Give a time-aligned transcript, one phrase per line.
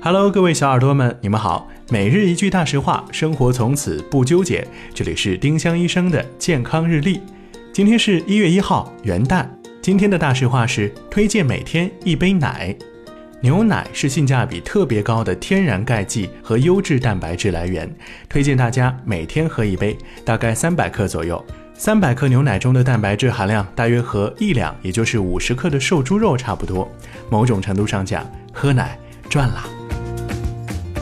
[0.00, 1.68] Hello，各位小耳朵们，你们好。
[1.90, 4.66] 每日一句大实话，生活从此不纠结。
[4.94, 7.20] 这里是丁香医生的健康日历。
[7.72, 9.44] 今天是一月一号，元旦。
[9.82, 12.74] 今天的大实话是推荐每天一杯奶。
[13.40, 17.92] 牛奶是性价比特别高的天然钙剂和优质蛋白质来源，
[18.28, 21.44] 推荐大家每天喝一杯，大概三百克左右。
[21.74, 26.88] 三百克牛奶中的蛋白质含量大约和一两，也就是五十克的瘦猪肉差不多。
[27.28, 28.96] 某种程度上讲，喝奶
[29.28, 29.64] 赚啦。